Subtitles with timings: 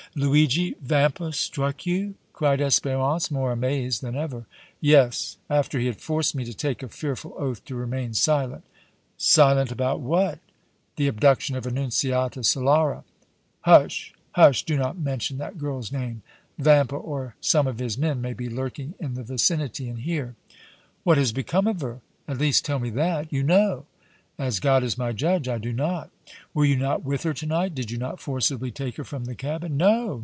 [0.13, 4.45] "Luigi Vampa struck you?" cried Espérance, more amazed than ever.
[4.81, 8.65] "Yes, after he had forced me to take a fearful oath to remain silent!"
[9.17, 10.39] "Silent about what?
[10.97, 13.05] The abduction of Annunziata Solara?"
[13.61, 14.11] "Hush!
[14.33, 14.65] hush!
[14.65, 16.23] Do not mention that girl's name!
[16.57, 20.35] Vampa or some of his men may be lurking in the vicinity and hear!"
[21.05, 22.01] "What has become of her?
[22.27, 23.31] At least tell me that!
[23.31, 23.85] You know!"
[24.39, 26.09] "As God is my judge, I do not!"
[26.53, 27.75] "Were you not with her to night?
[27.75, 30.17] Did you not forcibly take her from the cabin?" "No!